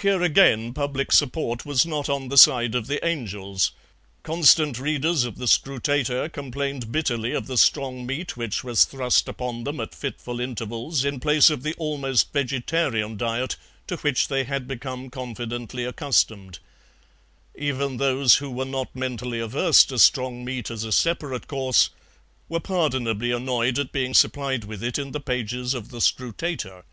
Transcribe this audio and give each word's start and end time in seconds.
Here 0.00 0.22
again 0.22 0.72
public 0.72 1.12
support 1.12 1.66
was 1.66 1.84
not 1.84 2.08
on 2.08 2.28
the 2.28 2.38
side 2.38 2.74
of 2.74 2.86
the 2.86 3.06
angels; 3.06 3.72
constant 4.22 4.78
readers 4.78 5.24
of 5.24 5.36
the 5.36 5.46
SCRUTATOR 5.46 6.30
complained 6.30 6.90
bitterly 6.90 7.32
of 7.34 7.46
the 7.46 7.58
strong 7.58 8.06
meat 8.06 8.34
which 8.34 8.64
was 8.64 8.86
thrust 8.86 9.28
upon 9.28 9.64
them 9.64 9.78
at 9.78 9.94
fitful 9.94 10.40
intervals 10.40 11.04
in 11.04 11.20
place 11.20 11.50
of 11.50 11.62
the 11.62 11.74
almost 11.74 12.32
vegetarian 12.32 13.18
diet 13.18 13.56
to 13.88 13.96
which 13.98 14.28
they 14.28 14.44
had 14.44 14.66
become 14.66 15.10
confidently 15.10 15.84
accustomed; 15.84 16.60
even 17.54 17.98
those 17.98 18.36
who 18.36 18.50
were 18.50 18.64
not 18.64 18.96
mentally 18.96 19.38
averse 19.38 19.84
to 19.84 19.98
strong 19.98 20.46
meat 20.46 20.70
as 20.70 20.82
a 20.82 20.92
separate 20.92 21.46
course 21.46 21.90
were 22.48 22.58
pardonably 22.58 23.32
annoyed 23.32 23.78
at 23.78 23.92
being 23.92 24.14
supplied 24.14 24.64
with 24.64 24.82
it 24.82 24.98
in 24.98 25.12
the 25.12 25.20
pages 25.20 25.74
of 25.74 25.90
the 25.90 26.00
SCRUTATOR. 26.00 26.84